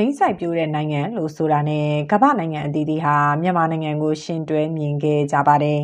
[0.00, 5.80] ဘိန်းဆိုင်ပြိုးတဲ့နိုင်ငံလို့ဆိုတာနဲ့ကမ္ဘာနိုင်ငံအသီးသီးဟာမြန်မာနိုင်ငံကိုရှင်တွဲမြင်ခဲ့ကြပါတယ်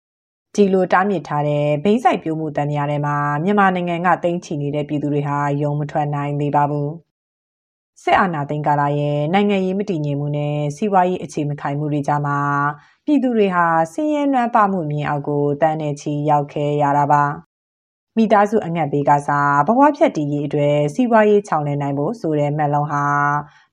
[0.54, 6.88] ။ဒီလိုတားမြစ်ထားတဲ့ဘိန်းဆိုင်ပြိုးမှုတန်ရာထဲမှာမြန်မာနိုင်ငံကတိန့်ချီနေတဲ့ပြည်သူတွေဟာယုံမထွက်နိုင်သေးပါဘူး။
[8.02, 12.38] စစ်အာဏာသိမ်းကာလရဲ့နိုင်ငံရေးမတည်ငြိမ်မှုနဲ့စီးပွားရေးအခြေမခိုင်မှုတွေကြားမှာ
[13.04, 17.24] ပြည်သူတွေဟာဆင်းရဲနွမ်းပါမှုမြင်အောက်ကိုတန်းနေချီရောက်ခဲ့ရတာပါ။
[18.16, 23.04] မိသားစုအငတ်ဘေးကစားဘဝဖြတ်တည်ရေးအတွက်စီးပွားရေးချောင်လည်နိုင်ဖို့ဆိုတဲ့မှတ်လုံးဟာ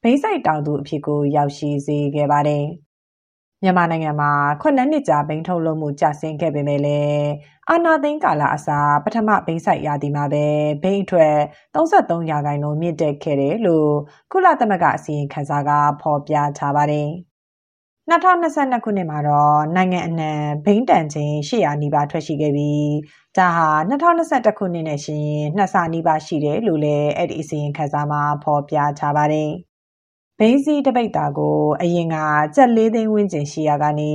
[0.02, 2.66] ဘိန်းဆိုင်တောင်သူအဖြစ်ကိုရောက်ရှိစေခဲ့ပါတယ်။
[3.64, 4.32] မြန်မာနိုင်ငံမှာ
[4.62, 7.28] ခုနှစ်နှစ်ကြာဘိန်းထုတ်လုပ်မှုကျဆင်းခဲ့ပေမဲ့လည်း
[7.70, 10.46] အာနာသိန်းကာလအစားပထမဘိန်းဆိုင်ရာသီမှာပဲ
[10.84, 11.36] ဘိန်းအထွတ်
[11.76, 13.92] 33ရာခိုင်နှုန်းမြင့်တက်ခဲ့တယ်လို့
[14.32, 17.10] ကုလသမဂ္ဂအစည်းအဝေးခန်းစာကဖော်ပြထားပါတယ်။
[18.12, 20.32] 2022ခုနှစ်မှာတော့နိုင်ငံအနှံ
[20.66, 22.90] ဘိန်းတန်ချိန်800နီးပါးထွက်ရှိခဲ့ပြီး
[23.38, 29.52] ဒါဟာ2021ခုနှစ်နဲ့ရှင်နှစ်ဆနီးပါးရှိတယ်လို့လည်းအဲ့ဒီအစီရင်ခံစာမှာဖော်ပြထားပါတယ်။
[30.40, 32.18] ဘိန်းစီတပိတ်တာကိုအရင်က
[32.56, 34.14] ကြက်၄သိန်းဝန်းကျင်ရှိရကနေ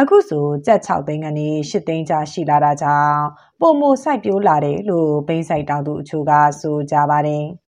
[0.00, 3.20] အခုဆိုကြက်6သိန်းကနေ8သိန်းကြားရှိလာတာကြောင့်
[3.60, 7.44] ပုံမိုစိုက်ပြိုးလာတယ်လို့ဘိန်းဆိုင်တောင်သူအချို့ကဆိုကြပါတယ်။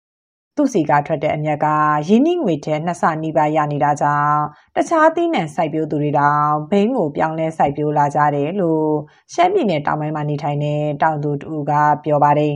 [0.56, 1.66] သူ့စီကထွက်တဲ့အမြက်က
[2.08, 4.40] ရင်းနှီးငွေထဲနှစ်ဆနီးပါးရနေတာကြောင့်
[4.76, 8.88] တခြားသီးနှံစိုက်ပျိုးသူတွေတောင်ဘိန်းကိုပြောင်းလဲစိုက်ပျိုးလာကြတယ်လို့
[9.34, 11.72] ရှမ်းပြည်နယ်တောင်ပိုင်းမှာနေထိုင်တဲ့တောင်သူတူက
[12.04, 12.54] ပြောပါတယ်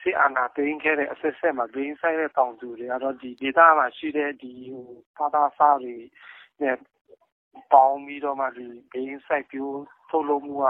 [0.00, 4.52] စစ်အာဏာသိမ်းခဲ့တဲ့အဆက်ဆက်မှာဂိမ်းဆိုင်တဲ့တောင်သူတွေကတော့ဒီဒေသမှာရှိတဲ့ဒီ
[5.16, 5.94] ဖာသာစားတွေ
[6.62, 6.76] နဲ့
[7.72, 9.78] ပေါင်းပြီးတော့မှဒီဂိမ်းဆိုင်ပြိုး
[10.10, 10.66] ထုတ်လုပ်မှုက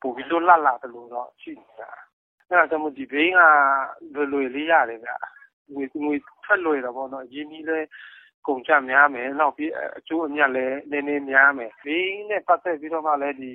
[0.00, 1.90] ပိုပြီးလွတ်လပ်လာတယ်လို့တော့ရှိနေတာ။
[2.48, 3.40] အဲဒါကြောင့်မို့ဒီဘိန်းက
[4.14, 5.12] လွယ်လွယ်လေးရတယ်ဗျ
[5.74, 6.14] ငွေငွေ
[6.44, 7.86] ထွက်လွယ်တာပေါ့နော်။ရင်းနှီးလည်း
[8.46, 13.50] ကုန်ကျများမယ်။နောက်ပြီးအကျိုးအမြတ်လည်းနည်းနည်းများမယ်။ဘိန်းနဲ့ပတ်သက်ပြီးတော့မှလည်းဒီ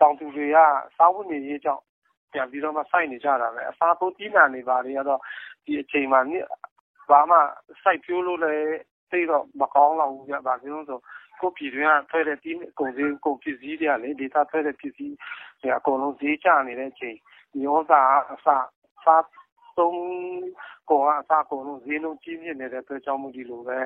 [0.00, 0.58] တောင်သူတွေက
[0.96, 1.82] စားဝတ်နေရေးကြောင့်
[2.32, 5.20] ပြန်ပြီးတော့မှစိုက်နေကြတာပဲ။အစားထိုးသီးနှံတွေဘာတွေကတော့
[5.64, 6.20] ဒီအချိန်မှာ
[7.10, 7.38] ဘာမှ
[7.82, 8.66] စိုက်ပျိုးလို့လည်း
[9.10, 11.02] သိပ်တော့မကောင်းလောက်ဘူးဗျ။ဘာဖြစ်လို့လဲဆိုတော့
[11.40, 12.38] ကိုယ့်ပြည်တွင်းကထွက်တဲ့
[12.78, 15.16] ကုန်ပစ္စည်းတွေကလေဒေသထွက်တဲ့ပစ္စည်း
[15.60, 17.16] တွေအကုန်လုံးဈေးကျနေတဲ့အချိန်
[17.58, 18.46] မြေဩဇာကအစ
[19.04, 19.24] စား
[19.78, 19.98] သုံး
[20.90, 23.78] ကုန်ကအစအကုန်လုံးဈေးနှုန်းကြီးမြင့်နေတဲ့အတွက်ကြောင့်မို့ဒီလိုပဲ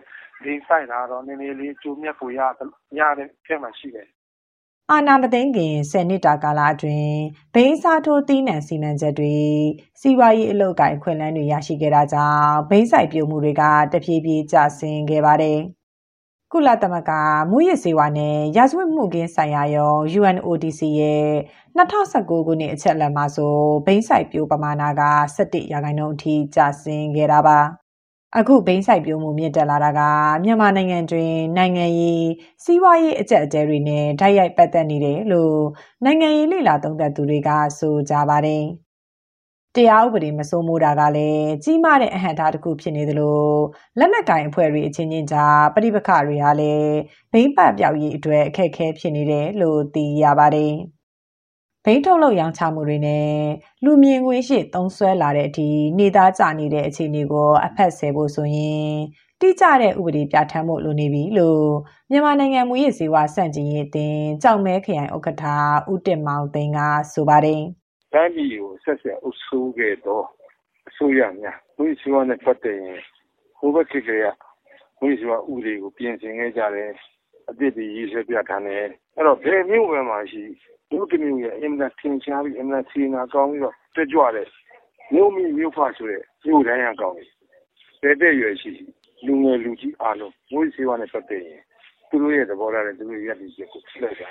[0.44, 4.08] ဈေးစိုက်တာကတော့နည်းနည်းလေးအကျိုးအမြတ်ပိုရတဲ့အထဲမှာရှိတယ်။
[4.90, 7.18] အာဏာမသိမ်းခင်၁၀နှစ်တာကာလအတွင်း
[7.54, 9.34] ဘိန်းအစားထိုးသီးနှံစီမံချက်တွေ၊
[10.00, 15.58] စီးပွားရေးအလုပ်အကိုင်အခွင့်အလမ်းတွေရရှိခဲ့တာကြောင့်ဘိန်းစိုက်ပျိုးမှုတွေကတဖြည်းဖြည်းကျဆင်းခဲ့ပါတယ်
[16.52, 17.12] ကုလသမဂ္ဂ
[17.50, 21.30] မူရစ်စေဝါနဲ့ရာဇဝတ်မှုခင်းဆိုင်ရာရော UNODC ရဲ့
[21.76, 23.54] 2019ခုနှစ်အချက်အလက်မှာဆို
[23.86, 25.02] ဘိန်းဆိုင်ပြိုးပမာဏက
[25.36, 27.58] 17ရာခိုင်နှုန်းအထိကျဆင်းခဲ့တာပါ
[28.38, 30.00] အခုဘိန်းဆိုင်ပြိုးမှုမြင့်တက်လာတာက
[30.44, 32.26] မြန်မာနိုင်ငံတွင်နိုင်ငံရေး
[32.64, 35.58] စီးပွားရေးအကျပ်အကျဲတွေနဲ့ဓာတ်ရိုက်ပတ်သက်နေတယ်လို့
[36.04, 38.64] နိုင်ငံရေးလှိလာသုံးသပ်သူတွေကဆိုကြပါတယ်။
[39.76, 43.40] တရားဥပဒေမစိုးမိုးတာကလည်းကြီးမားတဲ့အဟန့်အတားတစ်ခုဖြစ်နေသလို
[43.98, 46.94] လက်နက်ကင်အဖွဲ့တွေအချင်းချင်းကြားပဋိပက္ခတွေဟာလည်း
[47.32, 50.72] ဘိမ့်ပတ်ပြောက်ရေးအတွက်အခက်အခဲဖြစ်နေတယ်လို့သိရပါတယ်။
[51.84, 53.28] ဘိန်းထုတ်လုပ်ရောင်းချမှုတွေနဲ့
[53.84, 58.90] လူမြင်ကွင်းရှိသုံးဆွဲလာတဲ့အထိနေသားကြနေတဲ့အခြေအနေကိုအဖက်ဆယ်ဖို့ဆိုရင်
[59.40, 61.66] တိကျတဲ့ဥပဒေပြဋ္ဌာန်းဖို့လိုနေပြီလို့
[62.10, 65.44] မြန်မာနိုင်ငံမူရစ်စေဝါစန့်ကျင်ရေးအသင်းကြောက်မဲခရိုင်ဥက္ကဋ္ဌ
[65.92, 66.78] ဦးတင်မောင်သိန်းက
[67.12, 67.62] ဆိုပါတယ်။
[68.16, 70.22] တိုင်းပြည်ကိုဆက်ဆက်အုပ်စိုးခဲ့သော
[70.88, 73.00] အစိုးရများမူးယစ်ဆေးဝါးနဲ့ပတ်သက်ရင်
[73.58, 74.10] ဟိုဘက်ခေတ်က
[75.00, 76.90] မူးယစ်ဆေးဝါးဥပဒေကိုပြင်ဆင်ခဲ့ကြတယ်
[77.48, 78.78] အသစ်တွေရေးဆွဲပြဋ္ဌာန်းတယ်
[79.16, 80.42] အဲ့တော့ဘယ်မျိုးပဲမှာရှိ
[80.90, 84.48] တို့တမျိုးရဲ့အင်မတန်ထင်ရှားပြီးအင်မတန်စီနာကောင်းပြီးတော့တက်ကြွတဲ့
[85.14, 87.28] မျိုးမိမျိုးဖဆိုတဲ့မျိုးတိုင်းရကောင်းတယ်
[88.02, 88.70] တဲ့တဲ့ရွယ်ရှိ
[89.26, 91.60] လူငယ်လူကြီးအားလုံးမူးယစ်ဆေးဝါးနဲ့ပတ်သက်ရင်
[92.08, 94.28] သူတို့ရဲ့သဘောထားနဲ့သူတို့ရဲ့ရည်ရည်ချက်ကိုလိုက်တာ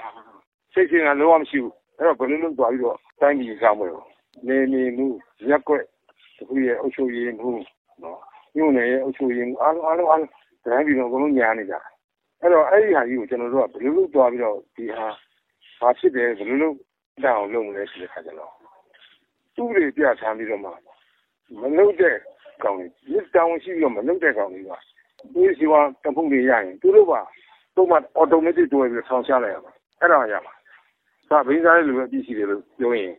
[0.74, 4.04] စိတ်ချင်းကလုံးဝမရှိဘူး အဲ့တော့ဘယ်လိုလုပ်သွားပြီးတော့တိုင်းပြည်ကောင်းမလို့
[4.48, 5.06] နေနေမှု
[5.50, 5.84] ရက်ွက်
[6.38, 7.50] တခုရဲ့အုပ်ချုပ်ရေးမှု
[8.04, 8.20] နော်
[8.56, 10.32] ညွန့်နယ်ရဲ့အုပ်ချုပ်ရေးမှုအားလုံးအားလုံးအားလုံး
[10.66, 11.76] တိုင်းပြည်တော့အကုန်လုံးညာနေကြ
[12.42, 15.08] အဲ့တော့အဲ့ဒီဟာကြီးကိုကျွန်တော်တို့ကဘယ်လိုလုပ်သွားပြီးတော့ဒီဟာ
[15.80, 16.76] ဘာဖြစ်တယ်ဘယ်လိုလုပ်
[17.24, 18.52] တောင်းလုပ်မလဲဆိုတဲ့ခါကျတော့
[19.56, 20.70] သူ့တွေပြဋ္ဌာန်းပြီးတော့မှ
[21.62, 22.16] မလုပ်တဲ့
[22.64, 24.72] ကောင်တွေမြစ်တောင်းရှိပြီးတော့မလုပ်တဲ့ကောင်တွေက
[25.34, 27.22] ဒီစီဝါတဖုန်တွေရရင်သူတို့ပါ
[27.76, 30.55] တော့မှ automatic တွဲပြီးဆောင်းချလိုက်ရမှာအဲ့ဒါရမှာ
[31.28, 33.14] စာဘိန်းစားတဲ့လူပဲပြည်စီတယ်လို့ပြောရင်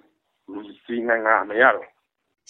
[0.87, 1.89] ဒီနိုင်ငံမရတော့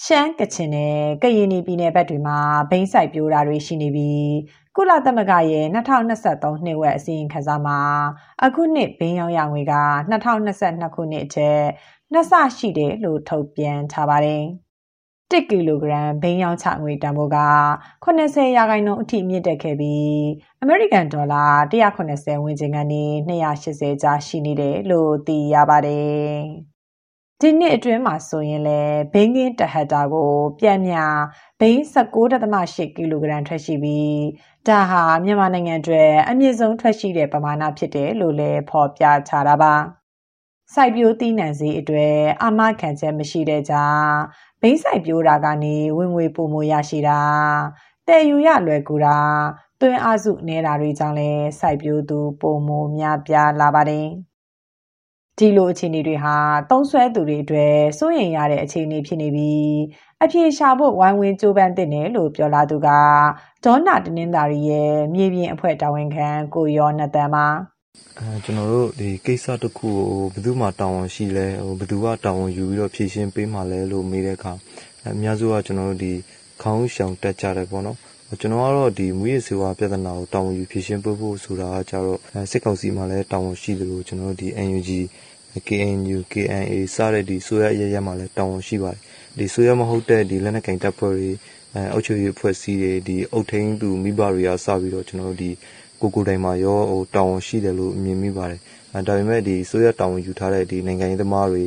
[0.04, 2.38] ရှမ်းကချင်နဲ့ကရင်ပြည်နယ်ဘက်တွေမှာ
[2.70, 4.30] ဘိန်းဆိုင်ပြိုးတာတွေရှိနေပြီး
[4.76, 7.78] ကုလသမဂ္ဂရဲ့2023နှစ်ဝက်အစီရင်ခံစာမှာ
[8.44, 9.74] အခုနှစ်ဘင်းရောင်းရငွေက
[10.12, 11.60] 2022ခုနှစ်အထက်
[12.12, 14.44] နှစ်ဆရှိတယ်လို့ထုတ်ပြန်ထားပါတယ်။
[15.32, 17.38] 1ကီလိုဂရမ်ဘင်းရောင်းချငွေတန်ဖိုးက
[18.04, 20.16] 80ရာခိုင်နှုန်းအထိမြင့်တက်ခဲ့ပြီး
[20.62, 26.76] အမေရိကန်ဒေါ်လာ180ဝန်းကျင်ကနေ280ကျားရှိနေတယ်လို့သိရပါတယ်။
[27.40, 30.96] ဒီနှစ်အတွင်းမှာဆိုရင်လည်းဘိန်းကင်းတဟက်တာကို ပြန်မြ
[31.60, 34.16] ဘိန်း16.8ကီလိုဂရမ်ထွက်ရှိပြီး
[34.66, 39.74] ဒါဟာမြန်မာနိုင်ငံအတွက်အမြင့်ဆုံးထွက်ရှိတဲ့ပမာဏဖြစ်တယ်လို့လည်းဖော်ပြထားတာပါ
[40.74, 44.12] စိုက်ပျိုးသီးနှံစည်းအတွက်အာမခံချက်မရှိတဲ့ကြောင့်
[44.60, 47.20] ဘိန်းစိုက်ပျိုးတာကနေဝင်ငွေပုံမရရှိတာ
[48.06, 49.18] တည်ယူရလွယ်ကူတာ
[49.80, 54.06] သွင်းအားစုနေတာတွေကြောင့်လည်းစိုက်ပျိုးသူပုံမများပြားလာပါတယ်
[55.38, 56.36] ဒီလိုအခြေအနေတွေဟာ
[56.70, 59.74] သုံးဆွဲသူတွေအတွက်စိုးရိမ်ရတဲ့အခြေအနေဖြစ်နေပြီး
[60.22, 62.88] အပြေရှာဖို့ဝိုင်းဝန်းကြိုးပမ်းသင့်တယ်လို့ပြောလာသူက
[63.64, 67.75] ဒေါနာတနင်္သာရီရဲ့မြေပြင်အဖွဲ့တာဝန်ခံကိုရောနတန်ပါ
[68.18, 74.52] အဲကျွန်တော်တို့ဒီကိစ္စတစ်ခုကိုဘယ်သူမှတာဝန်ရှိလဲဟိုဘယ်သူကတာဝန်ယူပြီးတော့ဖြည့်ရှင်းပေးမှလဲလို့မေးတဲ့အခါ
[75.06, 76.12] အများစုကကျွန်တော်တို့ဒီ
[76.62, 77.98] ခေါင်းရှောင်တက်ကြတယ်ပေါ့နော်
[78.40, 82.18] ကျွန်တော်ကတော့ဒီမူရစေဝါပြဿနာကိုတာဝန်ယူဖြေရှင်းပေးဖို့ဆိုတာကကြတော့
[82.50, 84.90] စစ်ကောင်စီမှာလည်းတာဝန်ရှိတယ်လို့ကျွန်တော်တို့ဒီ NUG
[85.66, 89.00] KNU KNA စတဲ့ဒီဆိုရအရရမှာလည်းတာဝန်ရှိပါတယ်
[89.38, 91.30] ဒီဆိုရမဟုတ်တဲ့ဒီလက်နက်ကင်တပ်ဖွဲ့တွေ
[91.74, 95.50] အဲအုပ်ချုပ်ရေးအဖွဲ့အစည်းတွေဒီအုပ်ထိန်းသူမိဘတွေကစပြီးတော့ကျွန်တော်တို့ဒီ
[96.00, 98.60] ကိုကိုတိုင်မှာရောဟိုတာဝန်ရှိတယ်လို့မြင်မိပါတယ်
[98.94, 101.64] အဲဒါပေမဲ့ဒီဆိုရတာဝန်ယူထားတဲ့ဒီနိုင်ငံရေးသမားတွေ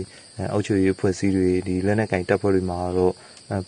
[0.53, 3.13] အုပ်ချုပ်ရေးအဖွဲ့အစည်းတွေဒီလက်နက်ကင်တပ်ဖွဲ့တွေမှာတော့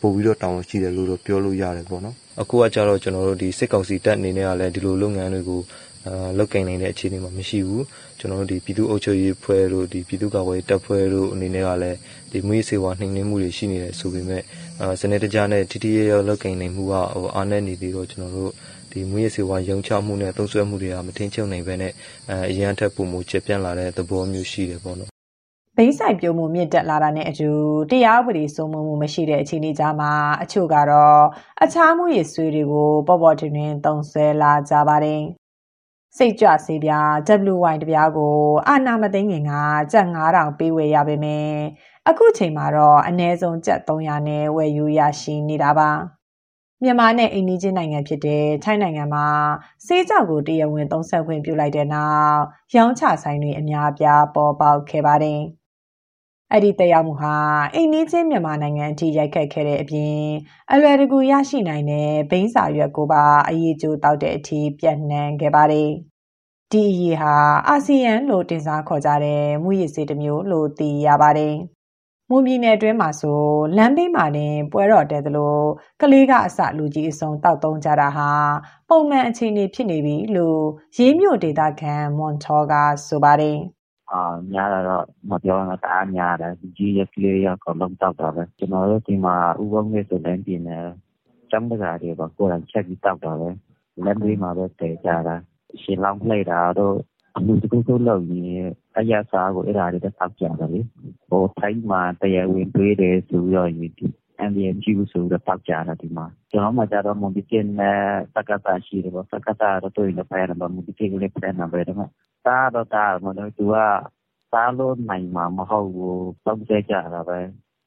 [0.01, 5.61] ပို့ပြီးတော့တာဝန်ရှိတယ်လို့တော့ပြောလို့ရတယ်ပေါ့နော်အခုကကြတော့ကျွန်တော်တို့ဒီစစ်ကောင်စီတပ်အနေနဲ့ကလည်းဒီလိုလုပ်ငန်းတွေကို
[6.07, 7.85] အာလောက်ကင်နေတဲ့အခြေအနေမှာမရှိဘူး
[8.19, 11.97] ကျွန်တော်တို့ဒီပြည်သူ့အုပ်ချုပ်ရေးဖွဲ့တို့ဒီပြည်သူ့ကာကွယ်တပ်ဖွဲ့တို့အနေနဲ့ကလည်း
[12.31, 14.43] ဒီမွေးစေဝါနှိမ်နှင်းမှုတွေရှိနေတယ်ဆိုပေမဲ့
[14.81, 18.51] အာစနေတကြနဲ့ထိထိရရလောက်ကင်နေမှုကဟိုအားနည်းနေသေးတော့ကျွန်တော်တို့
[18.91, 21.93] ဒီမွေးစေဝါရုံချမှုနဲ့သုံးစွဲမှုတွေကမထင်းချုံနိုင်ပဲနဲ့
[22.29, 25.09] အဲအရန်ထက်ပုံမှုကျပြန့်လာတဲ့သဘောမျိုးရှိတယ်ပေါ့နော်
[25.77, 27.49] ဘိန်းဆိုင်ပြုံးမှုမြင့်တက်လာတာနဲ့အတူ
[27.91, 30.11] တရားဥပဒေစိုးမိုးမှုမရှိတဲ့အခြေအနေကြားမှာ
[30.41, 31.21] အချို့ကတော့
[31.63, 35.21] အခြားမှုရည်ဆွေးတွေကိုပေါ်ပေါ်တင်တင်တုံဆွဲလာကြပါတယ်
[36.17, 37.09] စိတ်ကြွဆေးပြား
[37.53, 38.37] WY တပြားကို
[38.67, 39.51] အာနာမသိငင်က
[39.91, 41.53] ကျပ်9000ပေးဝယ်ရပါမယ်
[42.09, 45.89] အခုချိန်မှာတော့အနည်းဆုံးကျပ်300နဲ့ဝယ်ယူရရှိနေတာပါ
[46.83, 49.27] မြန်မာနဲ့အိန္ဒိချင်းနိုင်ငံဖြစ်တဲ့ထိုင်းနိုင်ငံမှာ
[49.85, 52.39] စေးကြောက်ကိုတရားဝင်သုံးဆက်ခွင့်ပြုလိုက်တဲ့နောက်
[52.75, 55.41] ရောင်းချဆိုင်တွေအများအပြားပေါ်ပေါက်ခဲ့ပါတယ်။
[56.51, 57.35] အဲ့ဒီတရားမှုဟာ
[57.73, 60.19] အိမ်နီးချင်းမြန်မာနိုင်ငံအထိရိုက်ခတ်ခဲ့တဲ့အပြင်
[60.71, 65.89] အလွယ်တကူရရှိနိုင်တဲ့ဘိန်းစာရွက်ကိုပါအရေးကြိုးတောက်တဲ့အထိပြန့်နှံ့ခဲ့ပါတယ်။
[66.71, 67.35] ဒီအရေးဟာ
[67.67, 71.55] အာဆီယံလို့တင်စားခေါ်ကြတဲ့မူရစ်စေတစ်မျိုးလို့သိရပါတယ်။
[72.33, 73.39] မွန်ပြည်နယ်အတွင်းမှာဆို
[73.77, 75.55] လမ်းဘေးမှာတင်ပွဲတော်တဲသလို
[76.01, 78.29] ကလေးကအစလူကြီးအစုံတောက်သုံးကြတာဟာ
[78.89, 80.61] ပုံမှန်အခြေအနေဖြစ်နေပြီလို့
[80.97, 82.73] ရေးမြို့ဒေသခံမွန်ထောက
[83.07, 83.57] ဆိုပါတယ်။
[84.11, 90.85] အာများတာတော့မပြောရင်တအားများတယ်ကြီးရကလေးရအကုန်လုံးတောက်တာပဲကျွန်တော်တို့ဒီမှာဥပုံနဲ့ဆိုလည်းပြင်တယ်
[91.51, 93.49] ចង់တကားတွေပေါ့ကိုယ်တိုင်ချက်ပြီးတောက်တာပဲ
[94.05, 95.35] လက်လေးမှာပဲတည်ကြတာ
[95.81, 96.95] ရှင်လောင်းလှည့်တာတော့
[97.37, 98.67] အမှုတခုခုလုပ်ရင်
[98.97, 100.81] အရစာကိုအဲ့ဒါတွေတောက်ကြတယ်လေ
[101.29, 103.87] ဟိုထိုင်းမှာတရားဝင်တွေးတယ်ဆိုတော့ဒီ
[104.49, 107.99] MBM ကြီးဆိုတော့တောက်ကြတာဒီမှာကျွန်တော်မှကြတော့မွန်ဒီကျင်းနဲ့
[108.33, 111.97] စကားတာရှိတယ်ပေါ့စကားတာတော့တွေ့နေပါတယ်မွန်ဒီကျင်းလေးပြန်နေပဲတော့
[112.45, 113.75] စားတော့စားမလို့သူက
[114.51, 117.39] စားလို့နိုင်မှာမဟုတ်ဘူးတောက်ကြကြတာပဲ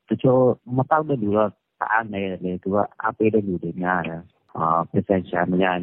[0.08, 0.42] တချို့
[0.76, 4.22] မတောက်တဲ့လူတော့စားနေတယ်လေသူကအားပေးတဲ့လူတွေများတယ်
[4.56, 5.80] အာပစ္စည်းချမ်းမရရင်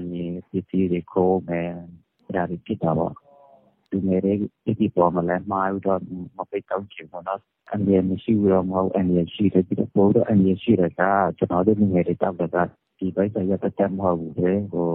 [0.49, 1.69] ပစ္စည်းတွေခိုးမယ်
[2.35, 3.13] ဒါတွေဖြစ်တာပေါ့
[3.91, 4.33] သူငယ်တွေ
[4.79, 5.99] ဒီပေါ်မှာလည်းမှားတော့
[6.37, 7.39] မပိတ်တော့ချင်ဘူးတော့
[7.71, 11.01] အန်ရမရှိဘူးတော့မဟုတ်အန်ရရှိတယ်ပြီးတော့ပို့တော့အန်ရရှိတယ်က
[11.37, 12.57] ကျွန်တော်တို့ငယ်တွေတောက်တဲ့က
[12.97, 14.89] ဒီဘိုက်ဆိုင်ရတဲ့မဟုတ်ဘူးလေဟို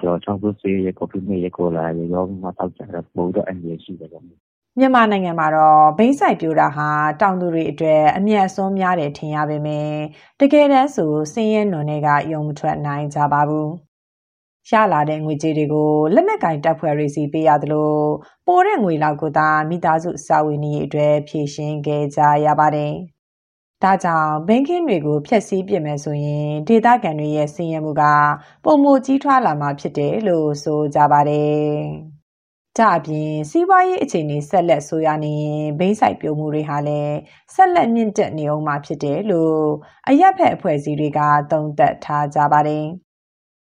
[0.00, 6.88] ကျော်ချောင်းစုစေးရကော်ဖီမေးရကိုလာရရောမတောက်ကြတာပို့တော့အန်ရရှိတယ်ပေါ့မြန်မာနိုင်ငံမှာတော့ဘိန်းဆိုင်ပြိုတာဟာ
[7.20, 9.98] တောင်သူတွေအတွက်အမျက်အစွန်းများတယ်ထင်ရပေမယ့်
[10.40, 13.85] တကယ်တမ်းဆိုစင်းရဲနွန်တွေကယုံမထွက်နိုင်ကြပါဘူး
[14.70, 17.92] ရလာတဲ့ငွေကြေးတွေကိုလက်နက်ကင်တပ်ဖွဲ့တွေစီပေးရသလို
[18.46, 22.92] ပိုတဲ့ငွေလောက်ကိုသာမိသားစုစာဝင်ကြီးအတွက်ဖြည့်ရှင်းခဲ့ကြရပါတယ်။
[23.82, 28.02] ဒါကြောင့်ဘင်းကင်းတွေကိုဖျက်ဆီးပစ်မယ်ဆိုရင်ဒေသခံတွေရဲ့စည်ရမှုက
[28.64, 31.66] ပုံမကြီးထွားလာမှာဖြစ်တယ်လို့ဆိုကြပါတယ်။
[32.78, 37.16] ကြအပြင်စီးပွားရေးအခြေအနေဆက်လက်ဆိုးရနေရင်ဘိန်းဆိုင်ပြိုမှုတွေဟာလည်း
[37.54, 39.60] ဆက်လက်မြင့်တက်နေအောင်မှာဖြစ်တယ်လို့
[40.08, 41.20] အရက်ဖက်အဖွဲ့အစည်းတွေက
[41.50, 42.86] သုံးသပ်ထားကြပါတယ်။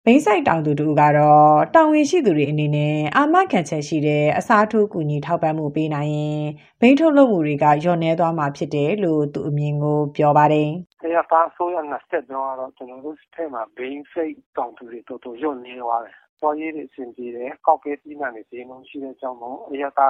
[0.09, 6.41] ဘိန်းဆိုင်တောင်သူတူကတော့တောင်ဝင်ရှိသူတွေအနေနဲ့အာမခံချက်ရှိတဲ့အစားထိုးကူညီထောက်ပံ့မှုပေးနိုင်ရင်
[6.81, 10.69] ဘိန်းထုတ်လုပ်မှုတွေကလျော့နှဲသွားမှာဖြစ်တယ်လို့သူအမြင်ကိုပြောပါတယ်။
[11.01, 20.09] တရားပါဆိုးရနှစ်ဆက်တော့ကျွန်တော်တို့ထဲမှာဘိန်းစိတ်တောင်သူတွေတော်တော်လျော့နှဲသွားတယ်သွားရေးတွေအဆင်ပြေတယ်ကောက်ကဲပြီးမှလည်းဈေးနှုန်းရှိတဲ့အကြောင်းမို့အရသာ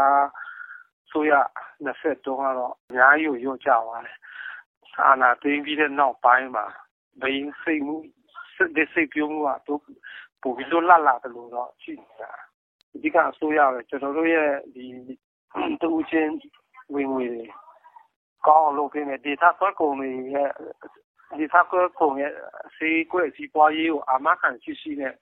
[1.12, 1.34] ဆိုရ
[1.86, 4.18] 20တုန်းကတော့အများကြီးကိုရော့ကျသွားတယ်
[5.08, 6.66] အာနာသိမ်းပြီးတဲ့နောက်ပိုင်းမှာ
[7.22, 7.96] ဘိန်းစိတ်မှု
[8.58, 9.82] စစ်တဲ့စိတ်ပြုံးမှုကတော့
[10.42, 12.32] ပိုပြီးတော့လာလာတယ်လို့တော့ရှိနေတာ
[12.96, 14.86] အဓိကအစိုးရပဲကျွန်တော်တို့ရဲ့ဒီ
[15.82, 16.34] တူချင်း
[16.94, 17.46] ဝင်ဝင်တွေ
[18.48, 20.50] ကောင်းလို့ပြင်တဲ့ data ဆွဲကုန်တွေရဲ့
[21.40, 22.34] data ဆွဲကုန်ရဲ့
[22.78, 25.14] စီးကွက်စီးပွားရေးကိုအာမခံရှိရှိနဲ့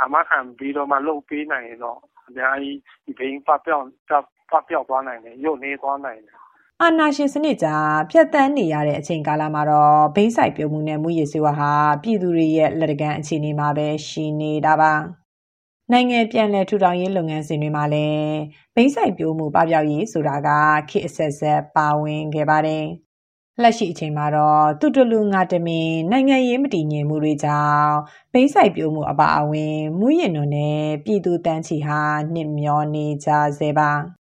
[0.00, 1.98] အာမခံပြီးတော့မှလုပ်ပေးနိုင်ရင်တော့
[2.28, 3.86] အများကြီးဒီဘိန်းပပျောက်
[4.50, 6.38] ပပျောက်သွားနိုင်တယ်ရုပ်နေသွားနိုင်တယ်
[6.86, 7.76] အာနာရှင်စနစ်ကြာ
[8.10, 11.72] ဖြတ်တန်းနေရတဲ့အချိန်ကာလမှာတော့ဘိန်းဆိုင်ပြုံမှုနဲ့မူရည်စေဝါဟာ
[12.02, 14.92] ပြည်သူတွေရဲ့လက်တကမ်းအခြေအနေမှာပဲရှိနေတာပါ
[15.92, 18.34] နိုင်ငံပြန်လည်ထူထောင်ရေးလုပ်ငန်းစဉ်တွေမှာလည်း
[18.74, 20.50] ဘိန်းဆိုင်ပြိုးမှုပပျောက်ရေးဆိုတာက
[20.90, 22.84] ခေတ်အဆက်ဆက်ပါဝင်ခဲ့ပါတယ်။
[23.62, 27.94] လက်ရှိအချိန်မှာတော့တူတလူငါတမင်နိုင်ငံရေးမတည်ငြိမ်မှုတွေကြောင့်
[28.32, 32.00] ဘိန်းဆိုင်ပြိုးမှုအပါအဝင်မူရည်နုံနဲ့ပြည်သူတန်းချီဟာ
[32.34, 33.92] နှစ်မျောနေကြစေပါ။